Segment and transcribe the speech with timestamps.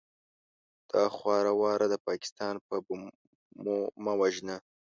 [0.91, 3.09] دا خواره واره د پاکستان په بمو
[4.03, 4.57] مه وژنه!